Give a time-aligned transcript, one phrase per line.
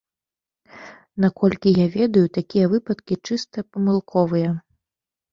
[1.25, 4.49] Наколькі я ведаю, такія выпадкі чыста памылковыя.